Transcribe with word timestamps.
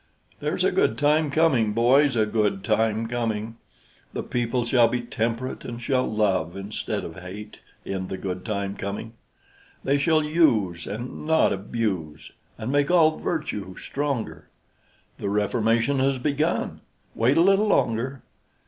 There's 0.39 0.63
a 0.63 0.71
good 0.71 0.97
time 0.97 1.29
coming, 1.29 1.73
boys, 1.73 2.15
A 2.15 2.25
good 2.25 2.63
time 2.63 3.05
coming: 3.05 3.57
The 4.13 4.23
people 4.23 4.65
shall 4.65 4.87
be 4.87 5.01
temperate, 5.03 5.63
And 5.63 5.79
shall 5.79 6.11
love 6.11 6.57
instead 6.57 7.03
of 7.03 7.17
hate, 7.19 7.57
In 7.85 8.07
the 8.07 8.17
good 8.17 8.43
time 8.43 8.75
coming. 8.75 9.13
They 9.83 9.99
shall 9.99 10.23
use, 10.23 10.87
and 10.87 11.27
not 11.27 11.53
abuse, 11.53 12.31
And 12.57 12.71
make 12.71 12.89
all 12.89 13.19
virtue 13.19 13.77
stronger; 13.77 14.49
The 15.19 15.29
reformation 15.29 15.99
has 15.99 16.17
begun; 16.17 16.81
Wait 17.13 17.37
a 17.37 17.41
little 17.41 17.67
longer. 17.67 18.23